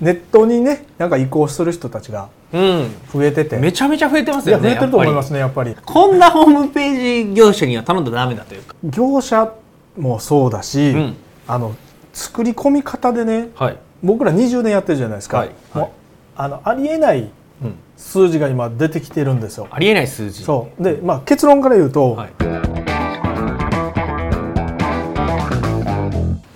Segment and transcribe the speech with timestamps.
[0.00, 2.94] ネットにねなんか移行する人たちがうん。
[3.12, 3.56] 増えてて。
[3.56, 5.74] めちゃめちゃ増えてますよね増えてると思いますねやっぱり。
[5.84, 8.74] こんなホームページ業者には頼んだらダメだというか。
[8.84, 9.52] 業者
[9.96, 11.16] もそうだし、うん。
[11.48, 11.74] あの
[12.12, 15.50] 作り込み方でねはい、僕ら20年やってるじゃないですか、はい。
[15.72, 15.90] はい。
[16.36, 17.30] あのありえない
[17.62, 19.66] うん、数字が今出てきてるんですよ。
[19.70, 20.44] ありえない数字。
[20.44, 20.82] そう。
[20.82, 22.32] で、まあ、結論から言うと、はい、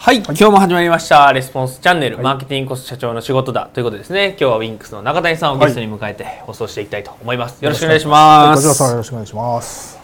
[0.02, 1.30] はい、今日も始まりました。
[1.30, 2.24] レスポンスチャンネル、はい。
[2.24, 3.68] マーケティングコスト社長の仕事だ。
[3.70, 4.28] ということでですね。
[4.30, 8.62] 今日はウィンクスの中谷さんをゲストに迎えて放送していきたいと思います、よろしくお願いします。
[8.62, 10.00] こちらさんよろしくお願いします。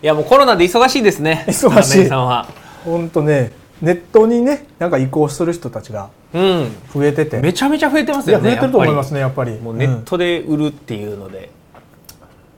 [0.00, 1.44] いやもうコロナで忙しいですね。
[1.48, 2.06] 忙しい。
[2.06, 2.46] さんは。
[2.84, 3.50] 本当ね
[3.82, 6.76] ネットにねなんか移行する人たちがうん。
[6.94, 7.40] 増えてて。
[7.40, 9.60] めちゃめちゃ増えてますよねえてると思いますねねやっぱり。
[9.60, 11.50] もうネッうんトで売るっていうので、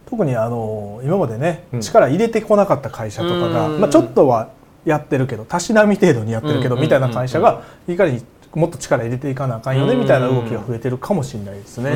[0.04, 1.80] 特にあの今までね、うん。
[1.80, 3.80] 力入れてこなかった会社とかが、うん。
[3.80, 4.50] まあ、ちょっとは
[4.84, 8.22] やってるけどたしなみ程度にやってるけど、うんみたいな会社がいかに
[8.54, 10.00] もっと力入れていかなあかんよね、うん。
[10.00, 11.92] みたいな動きが増えてるかもしれないですね。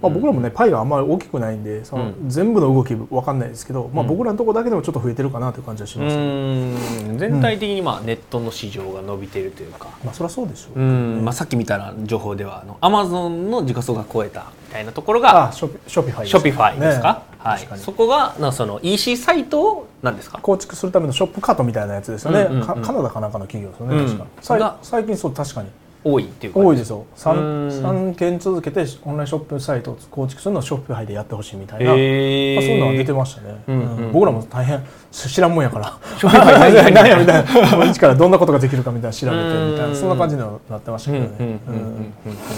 [0.00, 2.28] まあ、僕らもねパイがあんまり大きくないんでその、うん。
[2.28, 4.08] 全部の動きわかんないですけど、まあ、うん。
[4.08, 7.18] 僕らのところだけでもちょっと増えてるかなという感じはします、ん。
[7.18, 11.24] 全体的にまあネットの市場が伸びてるというか、まあそりゃそうでしょう、うん。
[11.24, 17.78] まあ、さっき見たら情報ではあのアマゾンの時価総額超えたみたいなところがあショピショピファイ Shopify ですか、ねはい。
[17.78, 20.38] そこがなその EC サイトを何ですか？
[20.38, 24.18] 構築するためのショップカートみたいなやつですよね、うんうんうんかカナダかなんかの企業ですよね、うん。
[24.42, 24.78] 確か。
[24.82, 25.70] 最近そう確かに
[26.12, 27.04] 多いっていうか多いですよ。
[27.10, 27.82] う 3, ん。
[27.82, 33.96] 三件続けてオンラインショップサイトを構築するのをショップハイでやってほしいみたいな、まあ、そうへいうのは出てましたね、うんうん。
[33.96, 34.12] うん。
[34.12, 35.98] 僕らも大変し知らんもんやから。
[36.22, 39.42] 何やみたいな一 からどんなことができるかみたいな調べてみ
[39.76, 39.90] たいうん。
[39.92, 41.58] なそんな感じにはなってましたうんけどね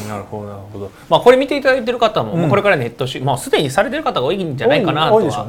[0.09, 0.91] なるほどなるほど。
[1.09, 2.41] まあこれ見ていただいてる方も、うん。
[2.41, 5.47] まあこれからネットしまあすでにされてる方が多いんじゃないかなとは、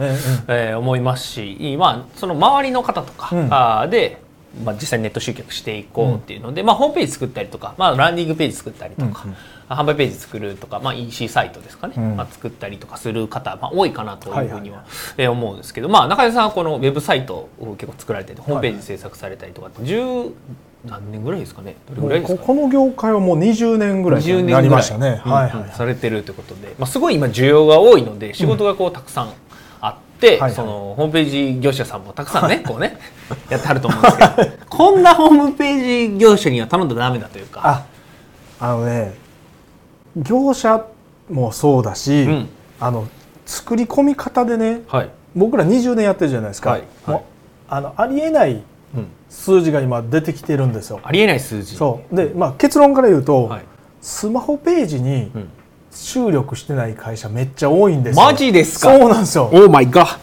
[0.47, 3.47] えー思いますし、まあ、その周りの方とか、うん。
[3.51, 4.17] あーで、
[4.63, 9.25] まあ、実際にネット集客していこうっていうので、まあ、ホームページ作ったりとか、まあ、ランディングページ作ったりとか、
[9.69, 12.17] 販売ページ作るとか、まあ、EC サイトですかね、うん。
[12.17, 14.85] まあ、作ったりとかする方、まあ、多いかなというふうには,、
[15.31, 20.31] 思うんですけど、まあ、中谷さんはこのウェブサイトを結構作られててホームページ制作されたりとかって10
[20.85, 21.75] 何年ぐらいですかね？
[21.87, 24.69] どれぐらいですかここの業界はもう20年ぐらい20になり年ぐらい。
[24.69, 29.33] ましたね、いはい、うんされてるということで、まあ、すごい今需要が多いので仕事がこうたくさん
[30.29, 30.51] はいはい。
[30.53, 32.97] そのホームページ業者さんもたくさんねこうね
[33.49, 34.51] やってはると思うんですけど。
[34.69, 37.61] こんなホームページ業者には頼んだらダメだというか。
[37.63, 37.85] あ。
[38.59, 39.13] あのね
[40.17, 40.85] 業者
[41.29, 42.49] もそうだし、うん。
[42.79, 43.07] あの
[43.45, 46.79] 作り込み方でねはい、僕ら20年やってるじゃないですか、
[47.67, 48.63] あのありえない
[48.95, 50.99] うん、数字が今出てきてるんですよ。
[51.03, 51.75] ありえない数字。
[51.75, 52.15] そう。
[52.15, 53.61] で、まあ、結論から言うと、はい。
[54.01, 55.49] スマホページにうん、
[55.91, 58.25] 注力してない会社めっちゃ多いんですよ。
[58.25, 58.97] マジですか？
[58.97, 59.49] そうなんですよ。
[59.51, 60.19] オーマイガー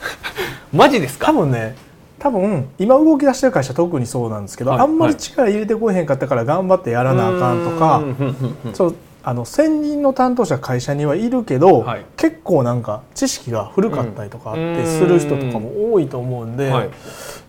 [0.73, 1.27] マジですか？
[1.27, 1.77] 多分ね
[2.19, 8.75] 多分今動き出してる会社特にそうなんですけど、はいあんまり力入れてこえへんかったから頑張ってやらなあかんとかうんうんうんうん。
[8.75, 12.05] そうあの専任の担当者会社にはいるけど、はい。
[12.17, 16.91] 結構なんか知識が古かったりとかあってする人とかも多いと思うんで、はい。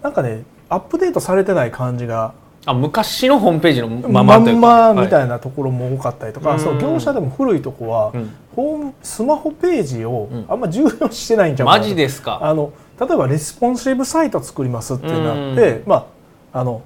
[0.03, 2.34] なんかねアップデートされてない感じが
[2.69, 4.94] あ昔のホームページのままんまというか。
[4.94, 6.59] まみたいなところも多かったりとか、うん。
[6.59, 8.34] そう業者でも古いとこは、うん。
[8.56, 10.46] ホームスマホページをうん。
[10.47, 12.40] あんま重要視してないんじゃないマジですか？
[12.41, 16.08] あの例えばレスポンシブサイト作りますってなって、ま
[16.53, 16.81] ああの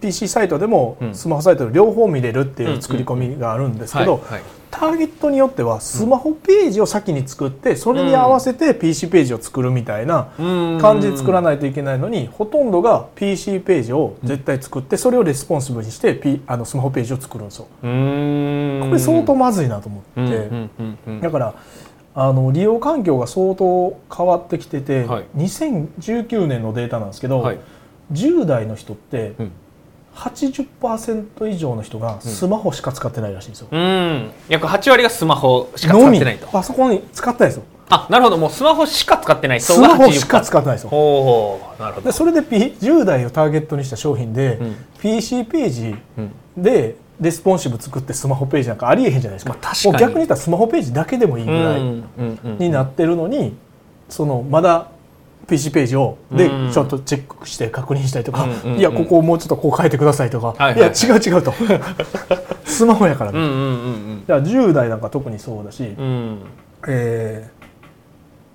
[0.00, 1.14] PC サイトでもうん。
[1.14, 10.30] スマホサイトで両方見れるっていう作り込みがあるんですけど、はいはいターゲットによってはスマホページを先に作ってそれに合わせて PC ページを作るみたいな
[10.80, 17.66] 感じで作らないといけないのにほとんどが PC ページを絶対作ってそれをレスポンシブにして P あのスマホページを作るんですよ。
[17.82, 20.50] これ相当まずいなと思って、
[21.20, 21.54] だから
[22.14, 25.24] あの利用環境が相当変わってきてて、はい。
[25.36, 27.58] 2019年のデータなんですけど、はい。
[28.12, 29.52] 10代の人ってうん
[30.14, 33.68] 80%以上の人がスマホしか使ってないらしいんですよ。
[33.70, 34.30] うん。
[34.48, 36.46] 約8割がスマホしか使ってないと。
[36.48, 37.64] パソコン使ってないですよ。
[37.88, 38.38] あなるほど。
[38.38, 40.90] もうスマホしか使ってない人がスマホしか80%使ってないですよ。
[40.90, 42.06] ほうなるほど。
[42.06, 44.76] でそれで、P、10代をターゲットにした商品で、うん。
[45.00, 46.32] PC ページうん。
[46.56, 49.92] でレスポンシブ作ってスマホページなんかありえへんじゃないですか,、まあ確かに。
[49.92, 51.80] もう逆に言ったらスマホページだけでもいいぐらい
[52.58, 53.54] になってるのに
[54.08, 54.88] そのまだ
[55.48, 56.72] PC ページをでうん。
[56.72, 58.78] ちょっとチェックして確認したりとか、うんうんうん。
[58.78, 60.76] いやここをもうちょっとこう変えてくださいとか、はいはい。
[60.78, 61.52] いや違う違うと。
[62.64, 63.54] スマホやからね、うんうんう
[64.14, 66.04] んだから10代なんか特にそうだし、うん。
[66.04, 66.38] うん
[66.88, 67.62] えー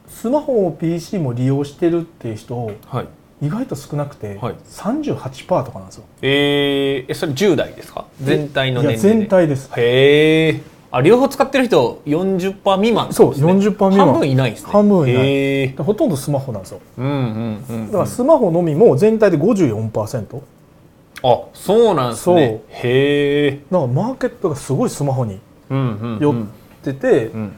[0.10, 3.07] スマホも PC も利用してるっていう人はい。
[3.45, 4.56] 意外と少なくて、はい。
[4.68, 6.06] 38%とかなんですよ。
[6.24, 8.06] えー、えそれ10代ですか？
[8.19, 9.10] 全体の年齢で。
[9.19, 9.69] 全体です。
[9.78, 10.62] へえ
[10.92, 14.07] あ両方使ってる人40%未満そうですね40%未満。
[14.07, 14.72] 半分いないんですね。
[14.72, 15.75] 半分いない。
[15.78, 16.80] ほとんどスマホなんですよ。
[16.98, 20.42] うんうんうんだからスマホのみも全体で54%、
[21.24, 22.48] あそうなんですね。
[22.48, 22.62] そう。
[22.69, 25.39] へえマーケットがすごいスマホに
[25.69, 25.84] うんう
[26.18, 26.36] ん寄っ
[26.84, 27.54] てて、うん。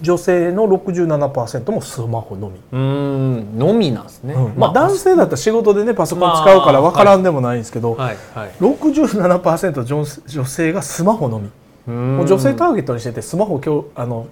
[0.00, 4.52] 女性の67%もスマホのみ、うんのみなんですね、うん。
[4.56, 8.50] まあ、男性だったら仕事でねパソコン使うから分からんでもないんですけど、はいはい。
[8.60, 11.50] 67%女女性がスマホのみ、
[11.90, 14.26] もう女性ターゲットにしててスマホを強あの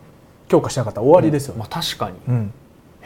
[0.48, 2.16] 強化しなかったら終わりですよ、まあ確かに。
[2.28, 2.52] うん。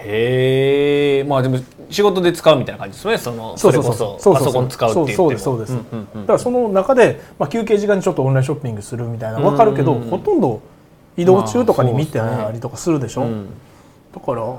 [0.02, 1.58] へえまあでも
[1.90, 3.18] 仕事で使うみたいな感じですね。
[3.18, 5.16] そのそれこそパソコン使うって言っても。
[5.16, 6.20] そうですそうです、んうんうん。
[6.22, 10.60] だからその中で、まあ、休憩時間にちょっとオンラインショッピングするみたいな分かるけど、うんほとんど
[11.16, 13.48] 移動中とかに見てたりとかするでしょ、うん。
[14.14, 14.56] だから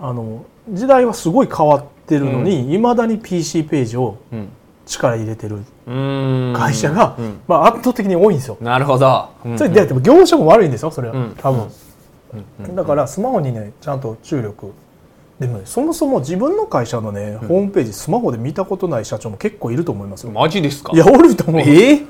[0.00, 4.48] あの時代はすごい変わってるのにいま、未だに PC ページをうん
[4.88, 6.54] 力入れてるうん。
[6.56, 7.40] 会社が、うん。
[7.46, 8.56] まあ、圧倒的に多いんですよ。
[8.60, 11.34] なるほど、それででも業種も悪いんですよそれは、うん。
[11.36, 14.72] 多分、だからスマホにねちゃんと注力。
[15.38, 20.32] でもねそもそも自分の会社のね、ホームページスマホで見たことない社長も結構いると思いますよ。
[20.32, 20.90] マジですか？
[20.92, 21.60] いやおると思う。
[21.60, 21.64] え？
[21.64, 22.06] ー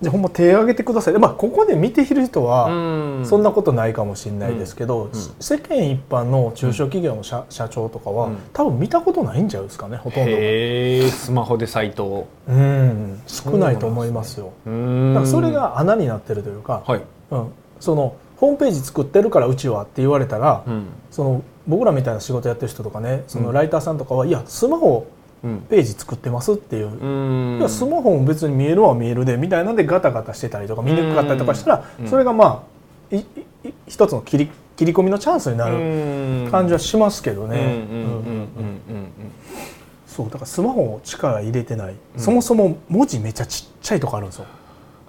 [0.00, 1.14] じゃあほんま手挙げてください。
[1.14, 3.26] でまあここで見ている人は、うん。
[3.26, 5.10] そんなことないかもしれないですけど、ん。
[5.40, 8.38] 世間一般の中小企業の社,、社長とかは、うん。
[8.52, 12.28] 多分見たことないんちゃうですかねほとんどスマホでサイトを。
[12.46, 13.20] うん。
[13.26, 14.52] 少ないと思いますよ。
[14.66, 17.00] うだんからそれが穴になってるというか、はい、
[17.30, 20.86] うん、そのホームページ作ってるからうちはって言われたら、うん。
[21.10, 23.54] その僕らみたいな仕事やってる人とかねそのうん。
[23.54, 26.88] ライターさんとかは、いやスマホうんページ作ってますっていう、
[27.60, 27.68] うん。
[27.68, 32.08] スマホも別に見えるは見えるでみたいなんでガタガタしてたりとか見にくかったりとかしたら、うん。
[32.08, 32.64] それがま
[33.12, 33.16] あ
[33.86, 35.78] 一つの切り切り込みのチャンスになるう
[36.48, 36.48] ん。
[36.50, 37.86] 感じはしますけどね、
[40.06, 44.46] そうだからスマホを力入れてない、そもそも文字めちゃちっちゃいとこあるんですよ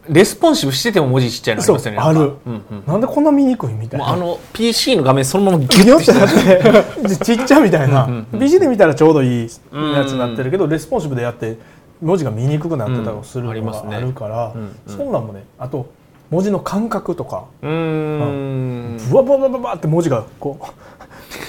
[0.10, 2.20] レスポンシブしてても文字ちっちゃいのありますよねある。
[2.20, 2.84] うんうん。
[2.86, 4.10] なんでこんな見にくいみたいな。
[4.10, 8.06] あの PC の画面そのままギギュッててなって ちっちゃみたいな。
[8.06, 8.40] うんうんうん。
[8.40, 9.50] PC で見たらちょうどいい
[9.96, 11.58] やつになってるけどレスポンシブでやって
[12.02, 13.96] 文字が見にくくなってたりするのがうんありますね。
[13.96, 14.98] あるから、うんうん。
[14.98, 15.88] そんなんもねあと
[16.30, 17.46] 文字の間隔とか。
[17.62, 18.98] うーん。
[19.10, 20.66] ブワブワブワブワって文字がこう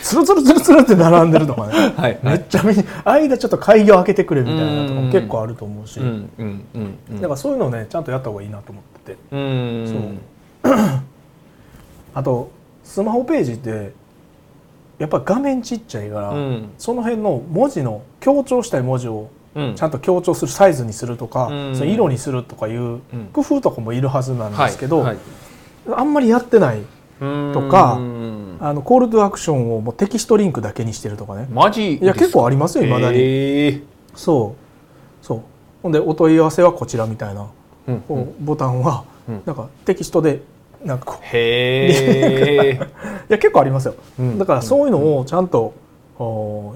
[0.03, 1.93] ツルツルツルツルって並んでるとかね。
[1.97, 2.19] はい。
[2.23, 2.63] めっちゃ
[3.05, 7.21] 間ちょっと開業開けてくれみたいなとかも結構あると思うし、うんうんうんうん。
[7.21, 9.19] だからそういうのをねちゃんとやった方がいいなと思ってて。
[9.33, 10.21] うん。
[10.65, 10.73] そう。
[12.15, 12.51] あと
[12.85, 13.93] スマホページって
[14.99, 16.71] やっぱ画面ちっちゃいから、うん。
[16.79, 19.29] その辺の文字の強調したい文字をうん
[19.77, 21.75] ちゃんと強調するサイズにするとか、うん。
[21.75, 23.01] その色にするとかいううん。
[23.33, 25.07] 工夫とかもいるはずなんですけど、はい。
[25.07, 25.19] はい。
[25.97, 26.81] あんまりやってない
[27.21, 28.57] とかうん。
[28.61, 31.47] あのコールドアクションをもうテキストリンクだけにしてるとかね。
[31.51, 31.97] マジ？
[31.97, 33.19] いや結構ありますよいまだに。
[33.19, 33.83] へー。
[34.15, 34.55] そ
[35.23, 35.25] う。
[35.25, 35.43] そう。
[35.83, 37.47] ほんでお問い合わせはこちらみたいな、
[37.87, 38.35] うん。
[38.41, 39.43] ボタンはうん。
[39.45, 40.43] なんかテキストで
[40.85, 42.73] なんかこうへえ
[43.29, 44.39] いや結構ありますよ、うん。
[44.39, 45.75] だからそういうのをちゃんと、お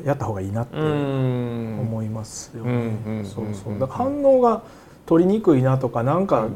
[0.04, 1.78] やった方がいいなってうん。
[1.80, 2.74] 思いますよね、う
[3.10, 3.76] んうんそうそうう。
[3.76, 4.62] んだから反応が
[5.06, 6.48] 取りにくいなとかなんか、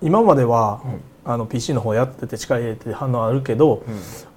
[0.00, 0.80] 今までは、
[1.24, 3.82] あの PC の方やってて力入れて反応あるけど、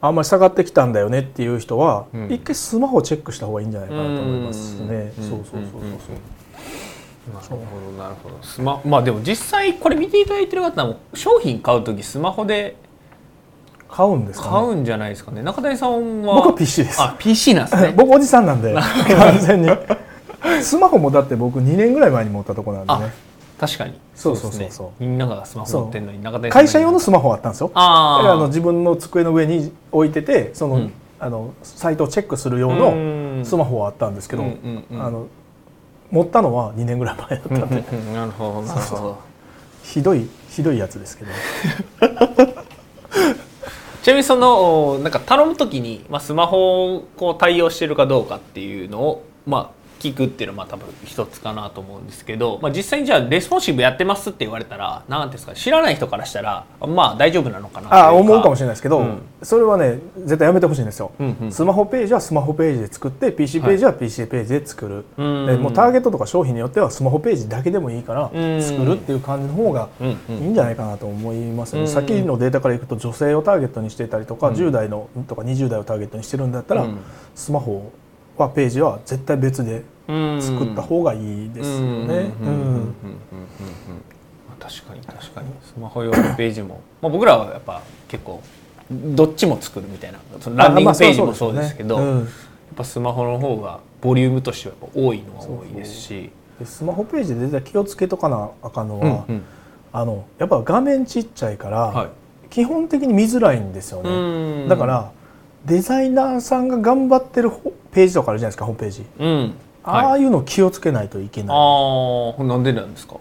[0.02, 2.32] あんまり下がってきたんだよねっていう人は、うん。
[2.32, 5.62] 一回スマホチェックした方がいいんじゃないかなと思いますね、うんそうそうそうそう
[7.34, 7.58] なるほ
[7.92, 8.38] どなるほど。
[8.42, 12.78] スマまあでも実際これ見ていただいてる方も商品買う時スマホで
[13.89, 15.42] 買うんですか、ね、買うんじゃないですかね。
[15.42, 16.36] 中谷さんは？
[16.36, 17.01] 僕は PC です。
[17.01, 17.94] あ PC なんですね。
[17.98, 18.74] 僕おじさんなんで。
[18.75, 19.69] 完全に。
[20.62, 23.13] スマホもだって僕2年ぐらい前に持ったとこなんでね。
[23.60, 24.00] 確かに。
[24.16, 25.04] そうそうそうそう。
[25.04, 27.68] みんながスマホ持ってんのに中谷会社用のスマホあったんですよ。
[27.68, 30.94] だあからあの自分の机の上に置いててその,、うん。
[31.19, 35.06] あのサイトをチェックする用マのスマホはあったんですけど、うんうんうん。
[35.06, 35.26] あの
[36.12, 37.83] 持ったのは2年ぐらい前だったんで、
[38.14, 39.18] なるほどなるほど。
[39.83, 41.31] ひどいひどいやつですけど
[44.07, 49.77] ちなみにそのなんか頼む時に、まあ、スマホをこう対応してるかどうかっていうのを、まあ、
[50.11, 59.21] 聞くっていうのはまあ多分一つかなと思うんですけど、まあ、実際にじゃあレスポンシブやってますって言われたら何ですか知らない人からしたらまあ大丈夫なのかなああ思うかもしれれないですけど、うん。
[59.42, 61.52] それはね絶対やめてほしいんですよ、うんうん。
[61.52, 65.47] スマホページはスマホページで作って PC ページは PC ページで作る、うん。
[65.47, 68.61] でもうターゲットとか商品によってはスマホページだけでもいいからうん。
[68.61, 70.35] 作るっていう感じの方がうんうん。
[70.35, 71.87] いいんじゃないかなと思いますね、うん。
[71.87, 74.56] さっきのデータからいくと女性をターゲットにしてたりとか、うん。
[74.56, 76.97] 10代のとか20代をターゲットにしてるんだったら、うん。
[77.35, 77.92] スマホ
[78.37, 82.31] はページは絶対別で作った方がいいですよね。
[84.59, 88.42] 確かに確かにスマホ用のページも、まあ、僕らはやっぱ結構
[88.90, 92.26] どっちも作るみたいなそのランディングページもそうですけど、やっ
[92.76, 96.66] ぱスマホの方がボリュームとしては多いのは多いですしうん。
[96.66, 98.87] でスマホページで気をつけとかなあかん。
[98.87, 99.35] のは、うん。
[99.35, 99.44] うん。
[99.94, 102.09] あのやっぱ画面ちっちゃいから、はい
[102.49, 103.73] 基本的に見づらいん。
[103.73, 104.09] ですよね。
[104.09, 104.68] うん。
[104.69, 105.11] だから
[105.66, 106.69] デザイナーさん。
[106.69, 109.06] が頑張ってるほページとかあるじゃないですかホームページ。
[109.19, 109.28] うん。
[109.37, 109.54] はい
[109.90, 113.16] ああいうの気をつけないといけない、ああなんでなんですか？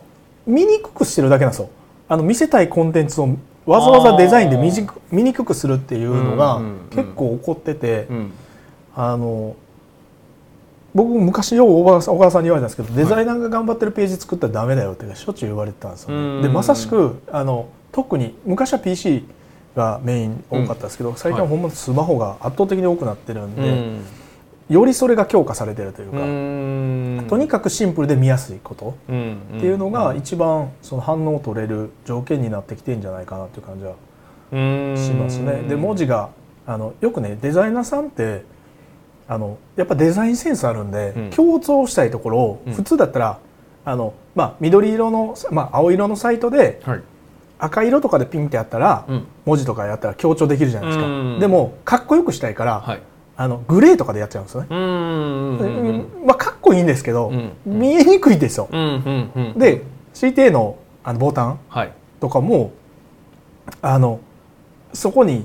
[0.47, 1.71] 見にくくしてるだけなんですよ。
[2.09, 3.29] あの見せたいコンテンツを
[3.67, 8.33] わざわざデザインで見じく見にくくするっていうのがうんうんうん結構起こってて、うん。
[8.95, 9.57] あの
[10.95, 16.17] 僕昔よう小川さんに言われたんですけどデザイナーが頑張ってるページ作ったらダメだよってしょっちゅう言われてたんですよ。
[16.17, 16.41] うん。
[16.41, 16.49] ね。
[16.49, 19.25] でまさしくあの特に昔は PC
[19.77, 24.05] がメイン多かったですけど、最近はほんまスマホが圧倒的に多くなってるんで、うん
[24.69, 27.27] よりそれが強化されてるというか、うん。
[27.29, 28.97] とにかくシンプルで見やすいこと。
[29.09, 29.39] うん。
[29.59, 33.95] っていうのが一番その反応を取れる条件になってきてんじゃないかなっていう感じは
[34.53, 34.95] うん。
[34.97, 35.63] しますね。
[35.69, 36.31] で文字が
[36.67, 38.43] あのよくねデザイナーさんって
[39.29, 41.31] あのやっぱデザインセンスあるんで、うん。
[41.31, 42.73] 共通したいところをうん。
[42.73, 43.39] 普通だったら、
[43.85, 47.03] あのまあ、緑色の、まあ、青色のサイトではい。
[47.59, 49.27] 赤色とかでピンってやったら、うん。
[49.45, 51.39] 文字とかやったら強調できるじゃないですか、うん。
[51.39, 53.01] でもかっこよくしたいから、はい
[53.39, 59.83] あのグレーとかでやっちゃうんですよね、うんうんうんまあ、かっこいいんですけど、うん見えにくいですよ、うんうんうんで
[60.15, 61.93] CTA のあのボタンはい。
[62.21, 62.73] とかも
[63.83, 64.21] あの
[64.93, 65.45] そこに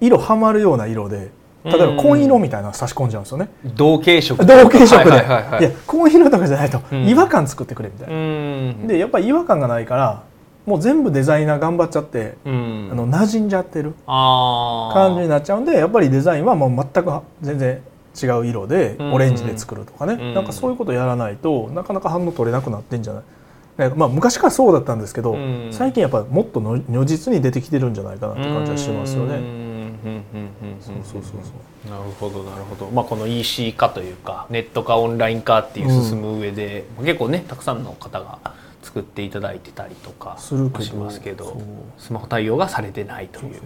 [0.00, 1.30] 色はまるような色で
[1.64, 3.48] 例えば紺色みたいなの差し込んじゃうんですよね。
[3.76, 4.44] 同系色。
[4.44, 5.60] 同系色で、はいはいはいはい。
[5.60, 7.08] いや紺色とかじゃないとうん。
[7.08, 10.24] 違和感作ってくれみたいな、うんでやっぱり違和感がないから
[10.66, 12.88] もう全部デザイナー頑張っちゃって、うん。
[12.92, 17.82] あの馴染んじゃってる感じになっちゃうんでやっぱりデザインはもう全く全然
[18.20, 19.12] 違う色でうん。
[19.14, 20.34] オレンジで作るとかね、うん。
[20.34, 23.90] なんかそういうことやらないとなかなか反応取れなくなってんじゃない。
[23.96, 25.68] まあ昔からそうだったんですけど、うん。
[25.70, 29.34] 最近やっぱりもっとの如実に出てきてるんじゃないかなって感じはしますよね。
[29.34, 29.42] うん。
[29.42, 29.44] うん。
[29.44, 30.74] うん。
[30.74, 30.80] うん。
[30.80, 31.52] そうそうそうそ
[31.88, 31.90] う。
[31.90, 38.38] なるほどなるほど、まあ、この EC 化というかネット化オンライン化っていう進む上で、結構ねたくさんの方が
[38.82, 40.84] 作っていただいてたりとかするけど。
[40.84, 41.56] しますけどそう。
[41.98, 43.60] スマホ対応がされてないという。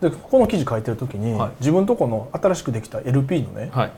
[0.00, 1.50] でここの記事書いてる時に、はい。
[1.60, 3.92] 自分とこの新しくできた LP のねはい。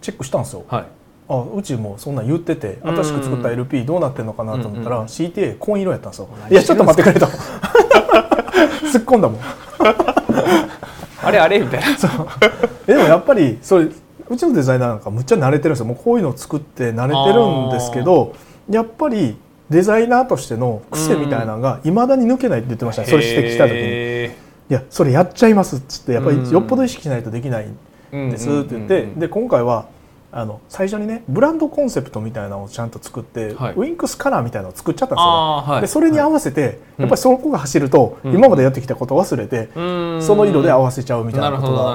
[0.00, 0.64] チェックしたんですよ。
[0.68, 0.84] はい。
[1.28, 6.28] あうちもそんなん言ってて新しく作った LP どうなってんのかなと思ったら、うんうん CTA 紺色やったんですよ。
[6.40, 6.50] 何。
[6.50, 7.26] いやちょっと待ってくれと。
[8.92, 9.40] 突っ込んだもん。
[11.24, 11.86] あれあれみたいな。
[12.86, 13.88] えでもやっぱりそれ
[14.28, 15.86] うちのデザイナーなんかむっちゃ慣れてるんですよ。
[15.86, 18.34] もうこういうのを作って慣れてるんですけど
[18.68, 19.36] やっぱり
[19.72, 23.02] デザイナーとしての癖みたいなのがいまだに抜けないって言ってました。
[23.02, 24.36] ねそれ指摘した時に「いへ
[24.68, 26.44] やそれやっちゃいます」っつってやっぱうん。
[26.44, 29.86] りよっぽど意識しないとできないんーですって言ってで今回は
[30.34, 33.74] あの最初にねブランドコンセプトみたいなのをちゃんと作って、はい。
[33.74, 35.30] ウィンクスカラーみたいなのを作っちゃったんですよ。
[35.74, 35.80] はい。
[35.82, 37.04] でそれに合わせて、うん。
[37.04, 38.34] やっぱりそこが走ると、うん。
[38.34, 39.80] 今までやってきたことを忘れて、う
[40.18, 40.22] ん。
[40.22, 41.92] その色で合わせちゃうみたいなことが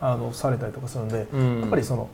[0.00, 1.60] あのされたりとかするんで、うん。
[1.60, 2.08] やっぱりその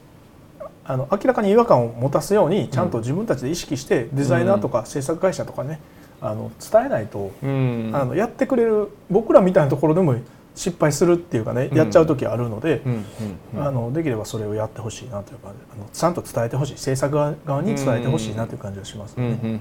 [0.92, 5.80] あの明らかに違和感を持たすようにちゃんと自分たちで意識してデザイナーとか制作会社とかね
[6.20, 7.90] あの伝えないと、うん。
[7.94, 10.16] あのやってくれる僕らみたいなところでも
[10.54, 11.78] 失敗するっていうかね、うん。
[11.78, 12.82] やっちゃう時あるので、
[13.56, 16.76] あのできればそれをやってほしいなというかあのちゃんと伝えてほしい。
[16.76, 19.60] 制作側側に伝えてほしいなという感じがしますよね。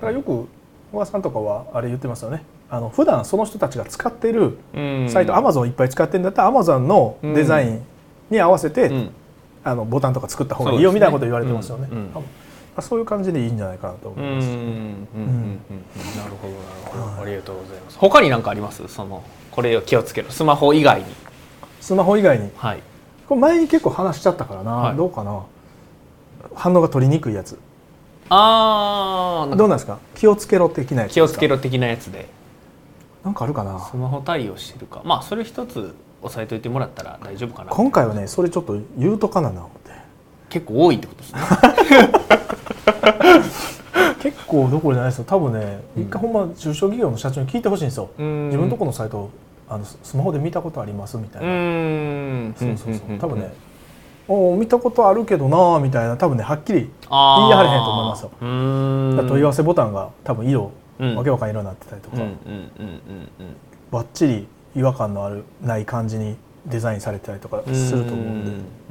[0.00, 0.48] からよく小
[0.94, 2.42] 川さんとかはあれ言ってますよね。
[2.70, 5.06] あの普段その人たちが使ってるうん。
[5.10, 7.84] サイト、アマゾンいっぱい使ってるんだったらアマゾンのデザイン
[8.30, 9.10] に合わせて、うん
[9.66, 11.88] あのボタンとか作った方がいいよみたいなこと言われてますよね。
[11.90, 12.28] うんうん多分。
[12.82, 14.46] そういう感じでいいんじゃないかなと思います。
[14.48, 14.60] なる
[16.40, 17.22] ほどなるほど。
[17.22, 17.98] ありがとうございます。
[17.98, 18.86] 他に何かあります？
[18.86, 20.30] そのこれを気をつけろ。
[20.30, 21.06] スマホ以外に。
[21.80, 22.50] スマホ以外に。
[22.54, 22.82] はい。
[23.26, 24.96] これ前に結構話しちゃったからな、はい。
[24.96, 25.42] どうかな？
[26.54, 27.58] 反応が取りにくいやつ。
[28.28, 29.98] ああどうなんですか？
[30.14, 32.28] 気をつけろ的なやつ気をつけろろ的なやつで。
[33.24, 33.80] なんかあるかな？
[33.80, 35.00] スマホ対応してるか。
[35.02, 35.94] まあそれ一つ
[36.26, 37.70] 押さえといてもらったら大丈夫かな。
[37.70, 39.76] 今回はねそれちょっと言うとかなな思って。
[40.48, 41.40] 結構多いってことですね。
[44.22, 48.10] 結構どころじゃないですよ多分ね一回ほんま中小企業の社長に聞いてほしいんですよ。
[48.18, 49.30] 自自分のとこのサイト
[49.68, 52.54] あのススマホで見たことありますみたいうな、ん。
[52.56, 53.18] そうそうそう。
[53.18, 53.52] 多分ね
[54.28, 58.30] おー見たことあるけどなーみたいな多分ねはっきり言い張れへんと思いますよ。
[58.40, 61.14] 問い合わせボタンが多分色、うん。
[61.16, 62.28] わけわかん色になってたりとか、うんうん
[62.80, 63.28] うん
[63.90, 68.26] ばっちり違和感のあるない感じにデザインされてたりとかうんすると思う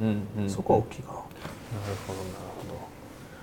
[0.04, 1.14] んで、そこは大きいかな。
[1.14, 1.26] なる
[2.06, 2.34] ほどなる
[2.68, 2.88] ほど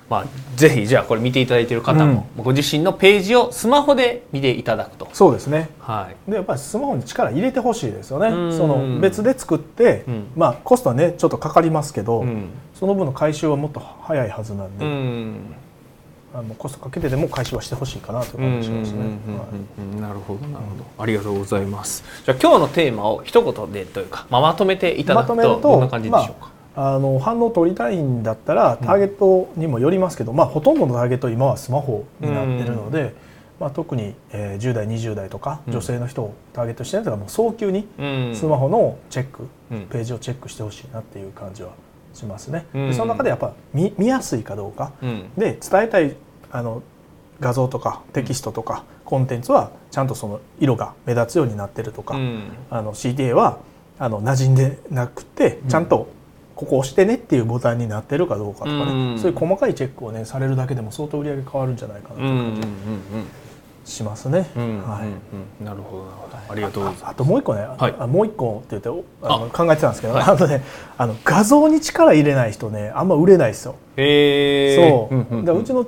[0.10, 0.26] まあ
[0.58, 5.08] ぜひじゃあこれ見ていただいている方も、ご自身のページをスマホで見ていただくと。
[5.14, 5.70] そうですね。
[5.80, 6.30] はい。
[6.30, 8.28] でやっぱりスマホに力入れてほしいですよね。
[8.28, 8.58] うん。
[8.58, 10.28] その別で作って、うん。
[10.36, 12.50] まあコストはねちょっとかかりますけど、うん。
[12.74, 15.56] その分の回収はもっと早いはずなんうで、ん
[16.36, 19.00] あのコストかけてでも回収はしてほしいかなという感じしますね。
[19.00, 19.06] は
[19.98, 33.14] いなるほどなるほどありがとうございますじゃあ今日のテーマを一言でというか、まあ、まとめていただくとまとめるとどんな感じでしょうか、あの反応を取りたいんだったらターゲットにもよりますけど、まあ、ほとんどのターゲット今はスマホになってるので、
[33.60, 37.88] まあ、特に、えー10代20代とか女性の人をターゲットしてる人がもう早急に
[38.34, 41.70] スマホのチェック、うんページをチェックしてほしいなっていう感じは
[42.14, 42.66] しますね。
[42.74, 42.90] うん。
[42.90, 45.30] でその中でやっぱ見見やすいかどうか、うん。
[45.38, 46.16] で伝えたい
[46.52, 46.84] あの
[47.40, 52.44] 画像とかテキストとかコンテンツはちゃんとその色が目立つようになってるとか、うん。
[52.70, 53.60] あの CTA は
[54.00, 56.08] あの馴染んでなくてちゃんと
[56.56, 59.20] ここ押してねっていうボタンになってるかどうかとかね、うん。
[59.20, 62.62] そういう細かいチェックをねされるだけでも相当売り上げ変わるんじゃないかなとうんうんうん
[63.86, 64.40] しますね。
[64.56, 65.08] はい
[65.62, 66.38] うんなるほどなるほど。
[66.50, 67.06] ありがとうございます。
[67.06, 67.96] ああともう一個ね、はい。
[68.00, 70.24] あもう一個って言っておあのあ考えてたんですけど、はい。
[70.24, 70.64] あのね
[70.98, 73.76] あの画像に力入れない人ねあんま売れないですよ。
[73.98, 75.86] へえそう、んんだからうちの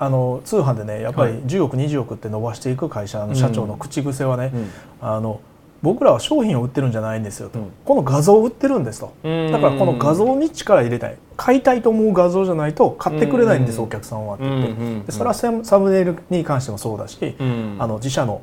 [0.00, 1.42] あの通販でねやっぱりはい。
[1.42, 4.70] 10億20億って伸ばしていく会社の社長の口癖はね、うん。
[5.00, 5.40] あの
[5.82, 7.72] 僕らは商品を売ってるんじゃないんですよと、うん。
[7.84, 9.12] この画像を売ってるんですと。
[9.22, 9.52] うん。
[9.52, 11.16] だからこの画像に力入れたい。
[11.36, 13.84] 買いたいと思う画像じゃないと買ってくれないんです、うん。
[13.84, 14.44] お客さんはって。
[14.44, 17.76] 言って、でそれはサムサムネイルに関してもそうだし、うん。
[17.78, 18.42] あの自社の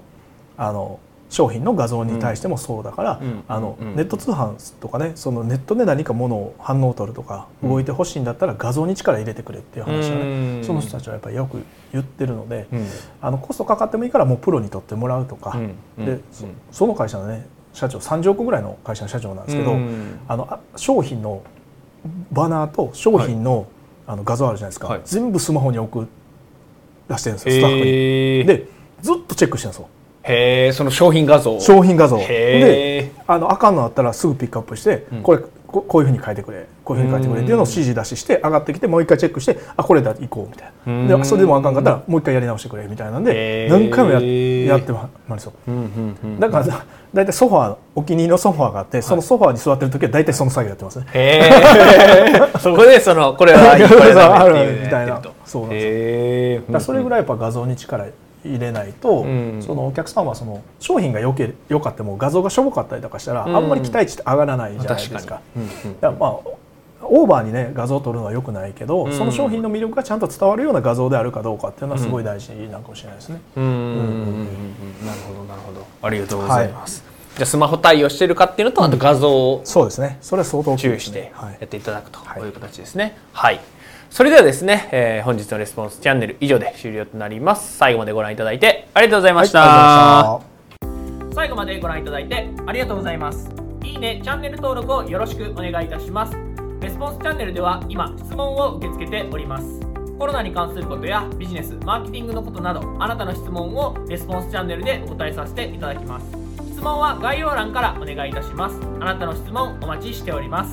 [0.58, 1.00] あの
[1.36, 3.44] 商品の画像に対してもそうだから、うん。
[3.50, 3.96] あのうん。
[3.98, 7.70] ネット通販とかねそのネットで何かものを反応を取るとかうん。
[7.72, 10.26] 動いてほしいんだったら画像に力入れてくれっていう話をね、う
[10.62, 10.64] ん。
[10.64, 11.62] その人たちはやっぱりよく
[11.92, 12.88] 言ってるので、うん。
[13.22, 15.60] あのコストかかってもいいからもうプロに取ってもらうとか、
[15.98, 16.06] うん。
[16.06, 20.20] でそその会社のね社長30億ぐらいの会社の社長なんですけど、うん。
[20.30, 21.44] あのあ商品の
[22.32, 23.68] バナーと商品の,、
[24.08, 25.02] あの画像あるじゃないですか、はい。
[25.04, 26.08] 全部スマホに送
[27.10, 27.82] らしてるんですよスタッフに。
[27.82, 28.68] へえで
[29.02, 29.90] ずっとチェックしてるんですよ
[30.28, 31.60] へえその商品画像。
[31.60, 32.18] 商品画像。
[32.18, 35.22] へでえあのあかんのあったらすぐピックアップして、うん。
[35.22, 41.08] これここういうふうに書いてくれこういうふうに書いてくれっていうのを指示出しして上がってきてもう一回チェックしてあこれだ行こうみたいうん。
[41.08, 43.20] なでそれでもあかんかったらもう一回やり直してくれみたいな。
[43.20, 46.40] んで何回もややってままるんですようんうんうん。
[46.40, 55.22] だからだいたいソファーお気に入りのソファーがあってそのソファーに座ってる時は大体その作業やってますね、へえ そこでそのこれはいいこれダメっていう みたいな。
[55.46, 58.06] そうなんですへえだからそれぐらいやっぱ画像に力
[58.46, 59.62] 入れないと、うん。
[59.62, 63.56] そのお客さんはその商品がよけよかっても画像がしょぼかったりとかしたら、うん。
[63.56, 65.42] あんまり期待値って上がらないじゃないですか。
[65.56, 65.70] うんうん。
[66.00, 66.32] だからまあ
[67.08, 69.14] オーバーにね画像を撮るのはよくないけど、うん。
[69.14, 73.40] その商品の魅力がちゃんと伝わるような画像であるかどうかっていうのはすごい大事なのかもしれないですね。
[73.56, 73.68] なる
[75.28, 77.04] ほどなるほどありがとうございます、
[77.36, 80.18] じゃあスマホ対応してるかっていうのとあと画像をそうですね。
[80.22, 83.60] それは相当注意してはいやっていただくとはいいう形ですねはい、
[84.10, 87.78] それではですね、えー本日のレスポンスチャンネル以上で終了となります。
[87.78, 90.50] 最後までご覧いただいてありがとうございました、はいありがとうござい
[91.20, 91.36] ました。
[91.36, 93.50] 最後までご覧いただいてありがとうございます。
[93.84, 96.38] いいねチャンネル登録をよろしくお願いいたします。
[96.82, 99.66] レスポンスチャンネルでは今質問を受け付けております。
[100.18, 106.26] コロナに関することやビジネスマーケティングのことなどあなたの質問をレスポンスチャンネルでお答えさせていただきます。
[106.72, 108.80] 質問は概要欄からお願いいたします。
[109.02, 110.72] あなたの質問お待ちしております